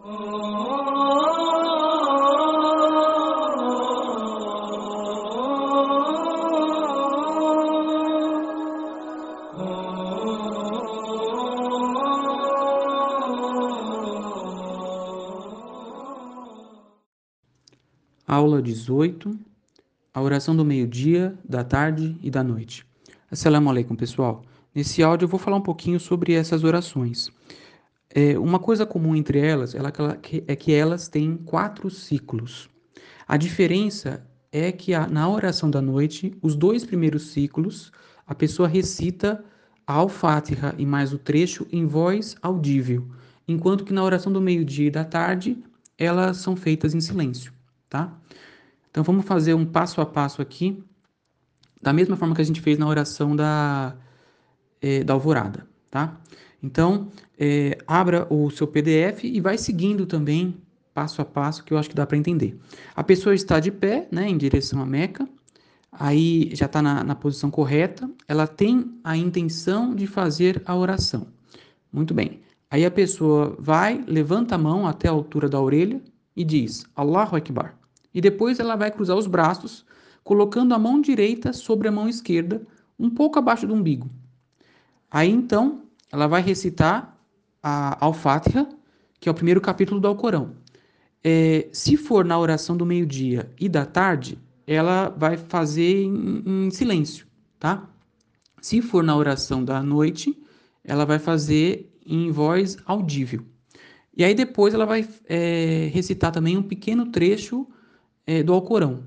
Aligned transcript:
Aula 0.00 0.12
18, 18.62 19.36
a 20.14 20.22
oração 20.22 20.54
do 20.54 20.64
meio-dia, 20.64 21.36
da 21.44 21.64
tarde 21.64 22.16
e 22.22 22.30
da 22.30 22.44
noite. 22.44 22.86
Assalamu 23.28 23.68
alaikum, 23.68 23.96
pessoal. 23.96 24.44
Nesse 24.72 25.02
áudio 25.02 25.24
eu 25.24 25.28
vou 25.28 25.40
falar 25.40 25.56
um 25.56 25.60
pouquinho 25.60 25.98
sobre 25.98 26.34
essas 26.34 26.62
orações. 26.62 27.32
É, 28.14 28.38
uma 28.38 28.58
coisa 28.58 28.86
comum 28.86 29.14
entre 29.14 29.38
elas 29.38 29.74
é 29.74 30.56
que 30.56 30.72
elas 30.72 31.08
têm 31.08 31.36
quatro 31.36 31.90
ciclos. 31.90 32.68
A 33.26 33.36
diferença 33.36 34.26
é 34.50 34.72
que 34.72 34.96
na 35.08 35.28
oração 35.28 35.70
da 35.70 35.82
noite, 35.82 36.36
os 36.42 36.56
dois 36.56 36.84
primeiros 36.84 37.28
ciclos, 37.28 37.92
a 38.26 38.34
pessoa 38.34 38.66
recita 38.66 39.44
a 39.86 39.94
Al-Fatiha 39.94 40.74
e 40.78 40.86
mais 40.86 41.12
o 41.12 41.18
trecho 41.18 41.66
em 41.70 41.86
voz 41.86 42.36
audível, 42.40 43.06
enquanto 43.46 43.84
que 43.84 43.92
na 43.92 44.02
oração 44.02 44.32
do 44.32 44.40
meio-dia 44.40 44.88
e 44.88 44.90
da 44.90 45.04
tarde, 45.04 45.58
elas 45.98 46.38
são 46.38 46.56
feitas 46.56 46.94
em 46.94 47.00
silêncio 47.00 47.52
tá? 47.88 48.12
Então 48.90 49.02
vamos 49.02 49.24
fazer 49.24 49.54
um 49.54 49.64
passo 49.64 50.00
a 50.00 50.06
passo 50.06 50.42
aqui, 50.42 50.82
da 51.80 51.92
mesma 51.92 52.16
forma 52.16 52.34
que 52.34 52.40
a 52.40 52.44
gente 52.44 52.60
fez 52.60 52.78
na 52.78 52.86
oração 52.86 53.34
da, 53.34 53.96
é, 54.80 55.04
da 55.04 55.14
alvorada, 55.14 55.66
tá? 55.90 56.20
Então, 56.62 57.08
é, 57.38 57.78
abra 57.86 58.26
o 58.32 58.50
seu 58.50 58.66
PDF 58.66 59.24
e 59.24 59.40
vai 59.40 59.56
seguindo 59.56 60.06
também 60.06 60.56
passo 60.92 61.22
a 61.22 61.24
passo, 61.24 61.62
que 61.62 61.72
eu 61.72 61.78
acho 61.78 61.88
que 61.88 61.94
dá 61.94 62.06
para 62.06 62.16
entender. 62.16 62.58
A 62.96 63.04
pessoa 63.04 63.34
está 63.34 63.60
de 63.60 63.70
pé, 63.70 64.08
né, 64.10 64.28
em 64.28 64.36
direção 64.36 64.82
à 64.82 64.86
Meca, 64.86 65.28
aí 65.92 66.50
já 66.54 66.66
está 66.66 66.82
na, 66.82 67.04
na 67.04 67.14
posição 67.14 67.50
correta, 67.50 68.10
ela 68.26 68.46
tem 68.46 68.98
a 69.04 69.16
intenção 69.16 69.94
de 69.94 70.06
fazer 70.06 70.60
a 70.66 70.74
oração. 70.74 71.28
Muito 71.92 72.12
bem. 72.12 72.40
Aí 72.70 72.84
a 72.84 72.90
pessoa 72.90 73.56
vai, 73.58 74.04
levanta 74.06 74.56
a 74.56 74.58
mão 74.58 74.86
até 74.86 75.08
a 75.08 75.12
altura 75.12 75.48
da 75.48 75.60
orelha 75.60 76.02
e 76.34 76.44
diz 76.44 76.84
Allahu 76.96 77.36
Akbar 77.36 77.78
e 78.12 78.20
depois 78.20 78.58
ela 78.58 78.76
vai 78.76 78.90
cruzar 78.90 79.16
os 79.16 79.26
braços, 79.26 79.84
colocando 80.24 80.74
a 80.74 80.78
mão 80.78 81.00
direita 81.00 81.52
sobre 81.52 81.88
a 81.88 81.92
mão 81.92 82.08
esquerda, 82.08 82.66
um 82.98 83.08
pouco 83.08 83.38
abaixo 83.38 83.66
do 83.66 83.74
umbigo. 83.74 84.10
Aí 85.10 85.30
então, 85.30 85.82
ela 86.12 86.26
vai 86.26 86.42
recitar 86.42 87.18
a 87.62 88.04
Al-Fatiha, 88.04 88.68
que 89.20 89.28
é 89.28 89.32
o 89.32 89.34
primeiro 89.34 89.60
capítulo 89.60 90.00
do 90.00 90.08
Alcorão. 90.08 90.56
É, 91.22 91.68
se 91.72 91.96
for 91.96 92.24
na 92.24 92.38
oração 92.38 92.76
do 92.76 92.86
meio-dia 92.86 93.50
e 93.58 93.68
da 93.68 93.84
tarde, 93.84 94.38
ela 94.66 95.08
vai 95.08 95.36
fazer 95.36 96.04
em, 96.04 96.42
em, 96.46 96.70
silêncio, 96.70 97.26
tá? 97.58 97.88
Se 98.60 98.80
for 98.80 99.02
na 99.02 99.16
oração 99.16 99.64
da 99.64 99.82
noite, 99.82 100.36
ela 100.84 101.04
vai 101.04 101.18
fazer 101.18 101.92
em 102.06 102.30
voz 102.30 102.76
audível. 102.86 103.44
E 104.16 104.24
aí 104.24 104.34
depois 104.34 104.74
ela 104.74 104.86
vai 104.86 105.06
é, 105.28 105.90
recitar 105.92 106.32
também 106.32 106.56
um 106.56 106.62
pequeno 106.62 107.06
trecho 107.06 107.66
é, 108.26 108.42
do 108.42 108.52
Alcorão. 108.52 109.04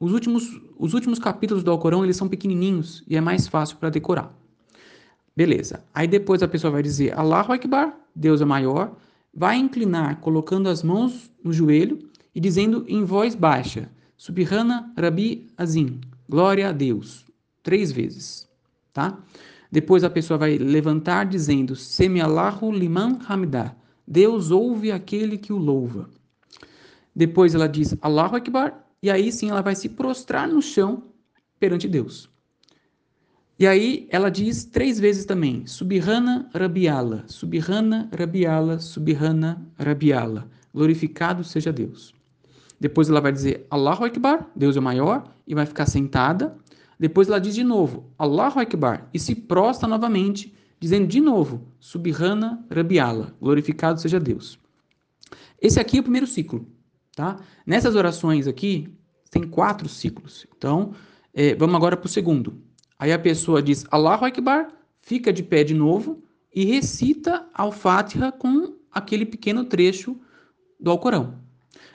Os 0.00 0.12
últimos, 0.12 0.60
os 0.78 0.94
últimos 0.94 1.18
capítulos 1.18 1.62
do 1.62 1.70
Alcorão 1.70 2.04
eles 2.04 2.16
são 2.16 2.28
pequenininhos 2.28 3.04
e 3.06 3.16
é 3.16 3.20
mais 3.20 3.46
fácil 3.46 3.76
para 3.76 3.90
decorar. 3.90 4.34
Beleza. 5.36 5.84
Aí 5.92 6.06
depois 6.06 6.42
a 6.42 6.48
pessoa 6.48 6.70
vai 6.70 6.82
dizer 6.82 7.18
Allahu 7.18 7.52
Akbar, 7.52 7.98
Deus 8.14 8.40
é 8.40 8.44
maior, 8.44 8.96
vai 9.32 9.56
inclinar 9.56 10.20
colocando 10.20 10.68
as 10.68 10.82
mãos 10.82 11.30
no 11.42 11.52
joelho 11.52 11.98
e 12.34 12.40
dizendo 12.40 12.84
em 12.88 13.04
voz 13.04 13.34
baixa 13.34 13.90
Subhana 14.16 14.92
Rabi 14.96 15.50
Azim, 15.56 16.00
glória 16.28 16.68
a 16.68 16.72
Deus, 16.72 17.26
três 17.62 17.90
vezes, 17.90 18.48
tá? 18.92 19.18
Depois 19.70 20.04
a 20.04 20.10
pessoa 20.10 20.38
vai 20.38 20.56
levantar 20.56 21.24
dizendo 21.24 21.74
Semi 21.74 22.20
Allahu 22.20 22.70
liman 22.70 23.18
hamdah, 23.28 23.74
Deus 24.06 24.52
ouve 24.52 24.92
aquele 24.92 25.36
que 25.36 25.52
o 25.52 25.58
louva. 25.58 26.08
Depois 27.14 27.54
ela 27.54 27.68
diz 27.68 27.96
Allahu 28.00 28.36
Akbar, 28.36 28.86
e 29.02 29.10
aí 29.10 29.32
sim 29.32 29.50
ela 29.50 29.62
vai 29.62 29.74
se 29.74 29.88
prostrar 29.88 30.46
no 30.46 30.62
chão 30.62 31.02
perante 31.58 31.88
Deus. 31.88 32.30
E 33.58 33.66
aí 33.66 34.08
ela 34.10 34.30
diz 34.30 34.64
três 34.64 34.98
vezes 34.98 35.24
também, 35.24 35.64
Subhana 35.64 36.48
Rabiala, 36.52 37.24
Subhana 37.28 38.10
Rabiala, 38.16 38.80
Subhana 38.80 39.64
Rabiala, 39.78 40.48
glorificado 40.72 41.44
seja 41.44 41.72
Deus. 41.72 42.12
Depois 42.80 43.08
ela 43.08 43.20
vai 43.20 43.30
dizer 43.30 43.64
Allahu 43.70 44.04
Akbar, 44.04 44.50
Deus 44.56 44.76
é 44.76 44.80
maior, 44.80 45.32
e 45.46 45.54
vai 45.54 45.66
ficar 45.66 45.86
sentada. 45.86 46.56
Depois 46.98 47.28
ela 47.28 47.38
diz 47.38 47.54
de 47.54 47.62
novo 47.62 48.10
Allahu 48.18 48.58
Akbar 48.58 49.08
e 49.14 49.20
se 49.20 49.36
prostra 49.36 49.88
novamente, 49.88 50.52
dizendo 50.80 51.06
de 51.06 51.20
novo 51.20 51.68
Subhana 51.78 52.64
Rabiala, 52.68 53.34
glorificado 53.40 54.00
seja 54.00 54.18
Deus. 54.18 54.58
Esse 55.62 55.78
aqui 55.78 55.98
é 55.98 56.00
o 56.00 56.02
primeiro 56.02 56.26
ciclo. 56.26 56.66
Tá? 57.14 57.36
Nessas 57.64 57.94
orações 57.94 58.48
aqui, 58.48 58.92
tem 59.30 59.44
quatro 59.44 59.88
ciclos. 59.88 60.44
Então, 60.56 60.92
é, 61.32 61.54
vamos 61.54 61.76
agora 61.76 61.96
para 61.96 62.06
o 62.06 62.10
segundo. 62.10 62.60
Aí 63.04 63.12
a 63.12 63.18
pessoa 63.18 63.62
diz 63.62 63.84
Allahu 63.90 64.24
Akbar, 64.24 64.72
fica 65.02 65.30
de 65.30 65.42
pé 65.42 65.62
de 65.62 65.74
novo 65.74 66.22
e 66.54 66.64
recita 66.64 67.46
Al-Fatiha 67.52 68.32
com 68.32 68.76
aquele 68.90 69.26
pequeno 69.26 69.62
trecho 69.66 70.18
do 70.80 70.90
Alcorão. 70.90 71.38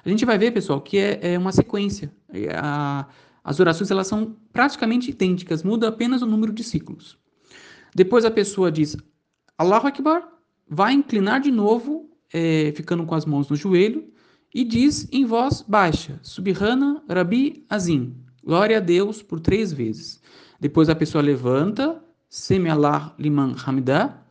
A 0.06 0.08
gente 0.08 0.24
vai 0.24 0.38
ver, 0.38 0.52
pessoal, 0.52 0.80
que 0.80 1.00
é, 1.00 1.34
é 1.34 1.40
uma 1.40 1.52
sequência. 1.52 2.14
A, 2.56 3.08
as 3.44 3.59
orações 3.59 3.90
elas 3.90 4.06
são 4.06 4.36
praticamente 4.53 5.09
idênticas, 5.09 5.64
muda 5.64 5.88
apenas 5.88 6.22
o 6.22 6.28
número 6.28 6.53
de 6.53 6.64
ciclos. 6.64 7.18
Depois 7.96 8.24
a 8.24 8.30
pessoa 8.30 8.72
diz 8.72 8.96
Allahu 9.58 9.88
Akbar, 9.88 10.31
vai 10.68 10.94
inclinar 10.94 11.41
de 11.41 11.50
novo, 11.50 12.08
é, 12.31 12.72
ficando 12.76 13.03
com 13.03 13.16
as 13.16 13.26
mãos 13.26 13.50
no 13.50 13.56
joelho, 13.56 14.14
e 14.53 14.64
diz 14.64 15.08
em 15.12 15.26
voz 15.26 15.66
baixa: 15.68 16.20
Subhana 16.22 17.03
Rabi 17.09 17.66
Azim. 17.68 18.16
Glória 18.44 18.78
a 18.78 18.80
Deus 18.80 19.24
por 19.24 19.40
três 19.40 19.74
vezes. 19.74 20.22
Depois 20.59 20.90
a 20.90 20.96
pessoa 20.96 21.24
levanta, 21.24 22.03
Semi 22.30 22.70
Allah 22.70 23.16
Liman 23.18 23.56
Hamidah, 23.66 24.22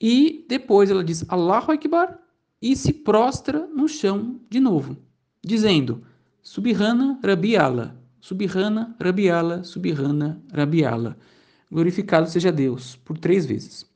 e 0.00 0.44
depois 0.48 0.90
ela 0.90 1.02
diz 1.02 1.24
Allahu 1.28 1.72
Akbar 1.72 2.18
e 2.60 2.76
se 2.76 2.92
prostra 2.92 3.66
no 3.66 3.88
chão 3.88 4.40
de 4.48 4.60
novo, 4.60 4.96
dizendo 5.42 6.02
Subhana 6.42 7.18
Rabi 7.24 7.56
Allah, 7.56 7.96
Subhana 8.20 8.94
Rabi 9.00 9.30
Allah, 9.30 9.64
Subhana 9.64 10.42
Rabi 10.52 10.84
Allah. 10.84 11.16
Glorificado 11.70 12.28
seja 12.28 12.50
Deus 12.50 12.96
por 12.96 13.16
três 13.16 13.46
vezes. 13.46 13.86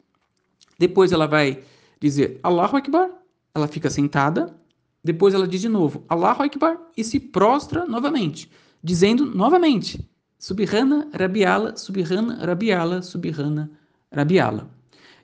Depois 0.78 1.12
ela 1.12 1.26
vai 1.26 1.62
dizer 2.00 2.38
Allahu 2.42 2.76
Akbar, 2.76 3.10
ela 3.54 3.68
fica 3.68 3.90
sentada, 3.90 4.54
depois 5.02 5.34
ela 5.34 5.46
diz 5.46 5.60
de 5.60 5.68
novo, 5.68 6.04
Allahu 6.08 6.42
Akbar, 6.42 6.78
e 6.96 7.04
se 7.04 7.20
prostra 7.20 7.86
novamente, 7.86 8.50
dizendo 8.82 9.26
novamente, 9.26 10.08
Subhana 10.38 11.08
Rabiala, 11.12 11.76
Subhana 11.76 12.44
Rabiala, 12.44 13.02
Subhana 13.02 13.70
Rabiala. 14.12 14.68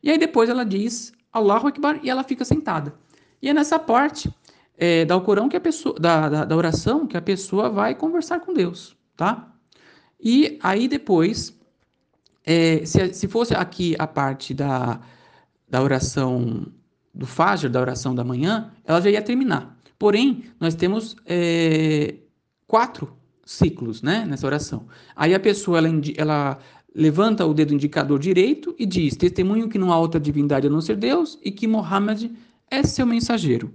E 0.02 0.10
aí 0.10 0.18
depois 0.18 0.48
ela 0.48 0.64
diz 0.64 1.12
Allahu 1.32 1.68
Akbar 1.68 2.00
e 2.02 2.10
ela 2.10 2.24
fica 2.24 2.44
sentada. 2.44 2.94
E 3.42 3.48
é 3.48 3.54
nessa 3.54 3.78
parte 3.78 4.32
é, 4.76 5.04
da 5.04 5.14
Alcorão 5.14 5.48
que 5.48 5.56
a 5.56 5.60
pessoa, 5.60 5.94
da, 5.98 6.28
da, 6.28 6.44
da, 6.44 6.56
oração 6.56 7.06
que 7.06 7.16
a 7.16 7.22
pessoa 7.22 7.68
vai 7.68 7.94
conversar 7.94 8.40
com 8.40 8.52
Deus, 8.52 8.96
tá? 9.16 9.52
E 10.18 10.58
aí 10.62 10.88
depois, 10.88 11.58
é, 12.44 12.84
se, 12.84 13.12
se 13.12 13.28
fosse 13.28 13.54
aqui 13.54 13.94
a 13.98 14.06
parte 14.06 14.54
da, 14.54 15.00
da 15.68 15.82
oração 15.82 16.66
do 17.14 17.26
Fajr, 17.26 17.68
da 17.68 17.80
oração 17.80 18.14
da 18.14 18.24
manhã, 18.24 18.72
ela 18.84 19.00
já 19.00 19.10
ia 19.10 19.22
terminar. 19.22 19.76
Porém, 19.98 20.44
nós 20.58 20.74
temos 20.74 21.14
é, 21.26 22.14
quatro 22.66 23.19
ciclos 23.50 24.00
né, 24.00 24.24
nessa 24.28 24.46
oração. 24.46 24.86
Aí 25.16 25.34
a 25.34 25.40
pessoa 25.40 25.78
ela, 25.78 25.88
ela 26.16 26.58
levanta 26.94 27.44
o 27.44 27.52
dedo 27.52 27.74
indicador 27.74 28.18
direito 28.18 28.74
e 28.78 28.86
diz: 28.86 29.16
Testemunho 29.16 29.68
que 29.68 29.78
não 29.78 29.92
há 29.92 29.98
outra 29.98 30.20
divindade 30.20 30.68
a 30.68 30.70
não 30.70 30.80
ser 30.80 30.96
Deus 30.96 31.36
e 31.42 31.50
que 31.50 31.66
Mohammed 31.66 32.30
é 32.70 32.82
seu 32.84 33.04
mensageiro. 33.04 33.74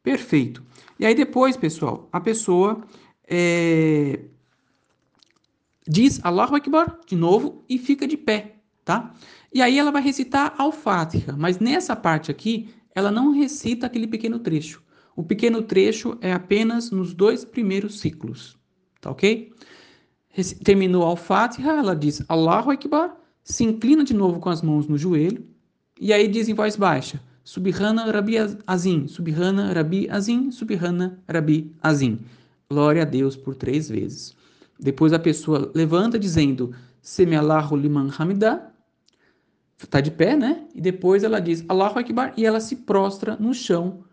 Perfeito. 0.00 0.62
E 0.98 1.04
aí 1.04 1.14
depois, 1.14 1.56
pessoal, 1.56 2.08
a 2.12 2.20
pessoa 2.20 2.82
é, 3.28 4.20
diz 5.88 6.20
Allahu 6.22 6.54
Akbar 6.54 7.00
de 7.04 7.16
novo 7.16 7.64
e 7.68 7.78
fica 7.78 8.06
de 8.06 8.16
pé, 8.16 8.54
tá? 8.84 9.12
E 9.52 9.60
aí 9.60 9.76
ela 9.76 9.90
vai 9.90 10.02
recitar 10.02 10.54
Al-Fatiha, 10.56 11.34
mas 11.36 11.58
nessa 11.58 11.96
parte 11.96 12.30
aqui 12.30 12.68
ela 12.94 13.10
não 13.10 13.32
recita 13.32 13.86
aquele 13.86 14.06
pequeno 14.06 14.38
trecho. 14.38 14.82
O 15.16 15.24
pequeno 15.24 15.62
trecho 15.62 16.16
é 16.20 16.32
apenas 16.32 16.92
nos 16.92 17.12
dois 17.12 17.44
primeiros 17.44 17.98
ciclos, 17.98 18.56
tá 19.06 19.10
ok? 19.10 19.52
Terminou 20.64 21.04
Al-Fatiha, 21.04 21.78
ela 21.78 21.94
diz 21.94 22.22
Allahu 22.28 22.70
Akbar, 22.70 23.16
se 23.44 23.64
inclina 23.64 24.04
de 24.04 24.12
novo 24.12 24.40
com 24.40 24.50
as 24.50 24.60
mãos 24.60 24.88
no 24.88 24.98
joelho, 24.98 25.46
e 26.00 26.12
aí 26.12 26.28
diz 26.28 26.48
em 26.48 26.54
voz 26.54 26.76
baixa, 26.76 27.20
Subhana 27.44 28.10
Rabi 28.10 28.34
Azim, 28.66 29.06
Subhana 29.06 29.72
Rabi 29.72 30.10
Azim, 30.10 30.50
Subhana 30.50 31.22
Rabi 31.28 31.72
Azim. 31.80 32.18
Glória 32.68 33.02
a 33.02 33.04
Deus 33.04 33.36
por 33.36 33.54
três 33.54 33.88
vezes. 33.88 34.36
Depois 34.78 35.12
a 35.12 35.18
pessoa 35.18 35.70
levanta 35.72 36.18
dizendo 36.18 36.74
Semiallahu 37.00 37.76
liman 37.76 38.10
hamida, 38.18 38.72
está 39.78 40.00
de 40.00 40.10
pé, 40.10 40.36
né? 40.36 40.66
E 40.74 40.80
depois 40.80 41.22
ela 41.22 41.40
diz 41.40 41.64
Allahu 41.68 42.00
Akbar 42.00 42.34
e 42.36 42.44
ela 42.44 42.58
se 42.58 42.74
prostra 42.74 43.36
no 43.38 43.54
chão, 43.54 44.04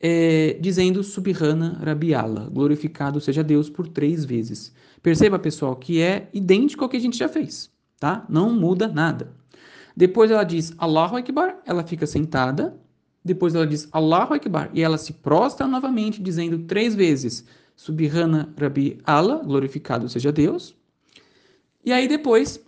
é, 0.00 0.56
dizendo 0.60 1.02
Subhana 1.02 1.80
Rabiala, 1.84 2.48
glorificado 2.50 3.20
seja 3.20 3.42
Deus 3.42 3.68
por 3.68 3.88
três 3.88 4.24
vezes. 4.24 4.72
Perceba, 5.02 5.38
pessoal, 5.38 5.74
que 5.76 6.00
é 6.00 6.28
idêntico 6.32 6.84
ao 6.84 6.88
que 6.88 6.96
a 6.96 7.00
gente 7.00 7.18
já 7.18 7.28
fez, 7.28 7.70
tá? 7.98 8.24
Não 8.28 8.52
muda 8.52 8.88
nada. 8.88 9.32
Depois 9.96 10.30
ela 10.30 10.44
diz 10.44 10.72
Allahu 10.78 11.16
Akbar, 11.16 11.58
ela 11.66 11.82
fica 11.82 12.06
sentada. 12.06 12.78
Depois 13.24 13.54
ela 13.54 13.66
diz 13.66 13.88
Allahu 13.90 14.34
Akbar 14.34 14.70
e 14.72 14.80
ela 14.80 14.96
se 14.96 15.12
prostra 15.12 15.66
novamente, 15.66 16.22
dizendo 16.22 16.60
três 16.60 16.94
vezes 16.94 17.44
Subhana 17.74 18.52
Rabi 18.56 19.00
Allah, 19.04 19.42
glorificado 19.44 20.08
seja 20.08 20.30
Deus. 20.30 20.76
E 21.84 21.92
aí 21.92 22.06
depois 22.06 22.64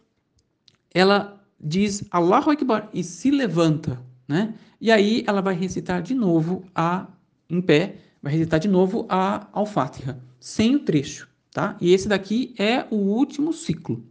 ela 0.92 1.40
diz 1.60 2.04
Allahu 2.10 2.50
Akbar 2.50 2.88
e 2.92 3.04
se 3.04 3.30
levanta, 3.30 4.00
né? 4.26 4.54
E 4.80 4.90
aí 4.90 5.22
ela 5.26 5.40
vai 5.40 5.54
recitar 5.54 6.02
de 6.02 6.14
novo 6.14 6.64
a 6.74 7.06
em 7.50 7.60
pé, 7.60 7.96
vai 8.22 8.32
recitar 8.32 8.60
de 8.60 8.68
novo 8.68 9.06
a 9.08 9.48
Al-Fatiha, 9.52 10.18
sem 10.38 10.76
o 10.76 10.80
trecho, 10.80 11.28
tá? 11.52 11.76
E 11.80 11.92
esse 11.92 12.08
daqui 12.08 12.54
é 12.58 12.86
o 12.90 12.96
último 12.96 13.52
ciclo. 13.52 14.02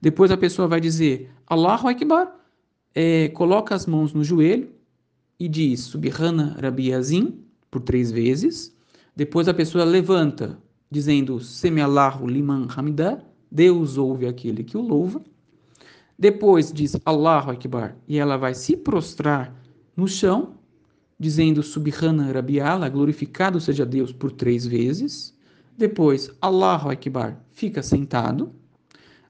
Depois 0.00 0.30
a 0.30 0.36
pessoa 0.36 0.68
vai 0.68 0.80
dizer 0.80 1.30
Allahu 1.46 1.88
Akbar 1.88 2.38
é, 2.94 3.28
coloca 3.28 3.74
as 3.74 3.86
mãos 3.86 4.12
no 4.12 4.22
joelho 4.24 4.70
e 5.38 5.48
diz 5.48 5.80
Subhana 5.80 6.56
Rabi 6.60 6.92
Azim 6.92 7.44
por 7.70 7.80
três 7.80 8.10
vezes. 8.10 8.74
Depois 9.14 9.48
a 9.48 9.54
pessoa 9.54 9.84
levanta, 9.84 10.58
dizendo 10.90 11.40
Semiallahu 11.40 12.26
liman 12.26 12.66
hamida, 12.74 13.24
Deus 13.50 13.96
ouve 13.96 14.26
aquele 14.26 14.62
que 14.62 14.76
o 14.76 14.80
louva. 14.80 15.22
Depois 16.18 16.72
diz 16.72 16.96
Allahu 17.04 17.52
Akbar 17.52 17.96
e 18.06 18.18
ela 18.18 18.36
vai 18.36 18.54
se 18.54 18.76
prostrar 18.76 19.54
no 19.96 20.08
chão, 20.08 20.57
dizendo 21.18 21.62
Subhana 21.62 22.32
Rabi 22.32 22.60
Allah, 22.60 22.88
glorificado 22.88 23.60
seja 23.60 23.84
Deus 23.84 24.12
por 24.12 24.30
três 24.30 24.66
vezes. 24.66 25.36
Depois 25.76 26.30
Allahu 26.40 26.90
Akbar, 26.90 27.40
fica 27.52 27.82
sentado. 27.82 28.52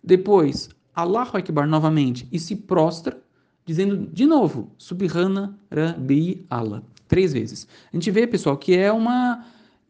Depois 0.03 0.69
Allahu 0.95 1.37
Akbar 1.37 1.67
novamente 1.67 2.29
e 2.31 2.39
se 2.39 2.57
prostra 2.57 3.19
dizendo 3.69 4.09
de 4.11 4.25
novo, 4.25 4.73
Subhana 4.79 5.55
Rabbi 5.71 6.47
Allah, 6.49 6.83
três 7.07 7.35
vezes. 7.35 7.69
A 7.93 7.97
gente 7.97 8.11
vê, 8.11 8.27
pessoal, 8.27 8.57
que 8.57 8.75
é 8.75 8.91
uma. 8.91 9.45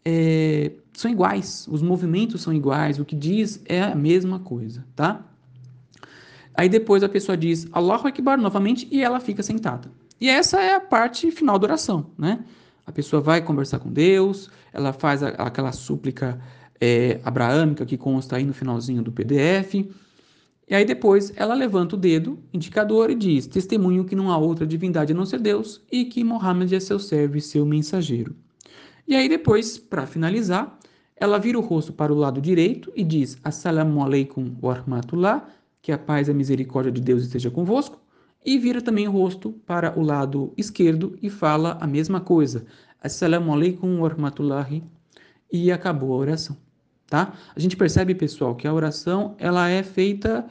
É, 0.04 0.72
são 0.92 1.08
iguais, 1.08 1.68
os 1.70 1.80
movimentos 1.80 2.42
são 2.42 2.52
iguais, 2.52 2.98
o 2.98 3.04
que 3.04 3.14
diz 3.14 3.62
é 3.66 3.82
a 3.82 3.94
mesma 3.94 4.40
coisa, 4.40 4.84
tá? 4.96 5.24
Aí 6.54 6.68
depois 6.68 7.04
a 7.04 7.08
pessoa 7.08 7.36
diz 7.36 7.68
Allahu 7.70 8.08
Akbar 8.08 8.36
novamente 8.36 8.88
e 8.90 9.00
ela 9.00 9.20
fica 9.20 9.44
sentada. 9.44 9.88
E 10.20 10.28
essa 10.28 10.60
é 10.60 10.74
a 10.74 10.80
parte 10.80 11.30
final 11.30 11.58
da 11.58 11.66
oração, 11.66 12.10
né? 12.18 12.44
A 12.86 12.92
pessoa 12.92 13.20
vai 13.20 13.42
conversar 13.42 13.78
com 13.78 13.92
Deus, 13.92 14.50
ela 14.72 14.92
faz 14.92 15.22
a, 15.22 15.28
aquela 15.28 15.72
súplica 15.72 16.40
é, 16.80 17.20
abraâmica 17.24 17.84
que 17.84 17.96
consta 17.96 18.36
aí 18.36 18.44
no 18.44 18.54
finalzinho 18.54 19.02
do 19.02 19.12
PDF 19.12 19.74
e 20.70 20.74
aí 20.74 20.84
depois 20.84 21.32
ela 21.34 21.54
levanta 21.54 21.96
o 21.96 21.98
dedo 21.98 22.38
indicador 22.52 23.10
e 23.10 23.14
diz: 23.14 23.46
Testemunho 23.46 24.04
que 24.04 24.14
não 24.14 24.30
há 24.30 24.36
outra 24.36 24.66
divindade 24.66 25.12
a 25.12 25.16
não 25.16 25.24
ser 25.24 25.40
Deus 25.40 25.80
e 25.90 26.04
que 26.04 26.22
Mohammed 26.22 26.74
é 26.74 26.80
seu 26.80 26.98
servo 26.98 27.38
e 27.38 27.40
seu 27.40 27.64
mensageiro. 27.64 28.36
E 29.06 29.16
aí 29.16 29.28
depois, 29.30 29.78
para 29.78 30.06
finalizar, 30.06 30.78
ela 31.16 31.38
vira 31.38 31.58
o 31.58 31.62
rosto 31.62 31.90
para 31.90 32.12
o 32.12 32.16
lado 32.16 32.38
direito 32.38 32.92
e 32.94 33.02
diz: 33.02 33.38
Assalamu 33.42 34.04
alaikum 34.04 34.54
wa 34.60 34.74
rahmatullah, 34.74 35.48
que 35.80 35.90
a 35.90 35.96
paz 35.96 36.28
e 36.28 36.32
a 36.32 36.34
misericórdia 36.34 36.92
de 36.92 37.00
Deus 37.00 37.22
esteja 37.22 37.50
convosco. 37.50 37.98
E 38.44 38.58
vira 38.58 38.80
também 38.80 39.08
o 39.08 39.12
rosto 39.12 39.52
para 39.66 39.98
o 39.98 40.02
lado 40.02 40.52
esquerdo 40.56 41.18
e 41.22 41.28
fala 41.28 41.76
a 41.80 41.86
mesma 41.86 42.20
coisa: 42.20 42.66
Assalamu 43.02 43.52
alaikum 43.52 44.00
wa. 44.00 44.10
E 45.50 45.72
acabou 45.72 46.12
a 46.12 46.16
oração 46.16 46.56
tá? 47.08 47.34
A 47.54 47.60
gente 47.60 47.76
percebe, 47.76 48.14
pessoal, 48.14 48.54
que 48.54 48.66
a 48.66 48.72
oração 48.72 49.34
ela 49.38 49.68
é 49.68 49.82
feita 49.82 50.46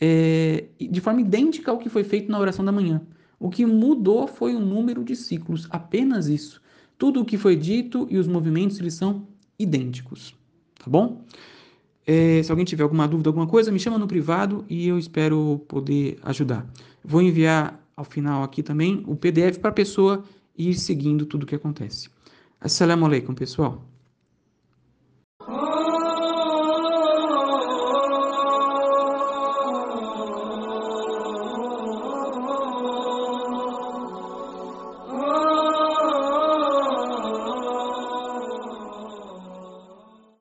é, 0.00 0.64
de 0.78 1.00
forma 1.00 1.20
idêntica 1.20 1.70
ao 1.70 1.78
que 1.78 1.88
foi 1.88 2.04
feito 2.04 2.30
na 2.30 2.38
oração 2.38 2.64
da 2.64 2.72
manhã. 2.72 3.00
O 3.38 3.48
que 3.48 3.64
mudou 3.64 4.26
foi 4.26 4.54
o 4.54 4.60
número 4.60 5.02
de 5.02 5.16
ciclos, 5.16 5.66
apenas 5.70 6.26
isso. 6.26 6.60
Tudo 6.98 7.20
o 7.20 7.24
que 7.24 7.38
foi 7.38 7.56
dito 7.56 8.06
e 8.10 8.18
os 8.18 8.26
movimentos 8.26 8.78
eles 8.78 8.94
são 8.94 9.26
idênticos, 9.58 10.34
tá 10.78 10.90
bom? 10.90 11.22
É, 12.06 12.42
se 12.42 12.50
alguém 12.50 12.64
tiver 12.64 12.82
alguma 12.82 13.06
dúvida, 13.06 13.28
alguma 13.28 13.46
coisa, 13.46 13.70
me 13.70 13.78
chama 13.78 13.98
no 13.98 14.06
privado 14.06 14.64
e 14.68 14.88
eu 14.88 14.98
espero 14.98 15.64
poder 15.68 16.18
ajudar. 16.22 16.66
Vou 17.04 17.22
enviar 17.22 17.80
ao 17.96 18.04
final 18.04 18.42
aqui 18.42 18.62
também 18.62 19.04
o 19.06 19.14
PDF 19.14 19.58
para 19.58 19.70
a 19.70 19.74
pessoa 19.74 20.24
ir 20.56 20.74
seguindo 20.74 21.26
tudo 21.26 21.44
o 21.44 21.46
que 21.46 21.54
acontece. 21.54 22.08
Assalamu 22.60 23.06
alaikum, 23.06 23.34
pessoal. 23.34 23.89